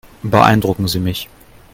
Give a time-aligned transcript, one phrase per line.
[0.23, 1.29] Beeindrucken Sie mich.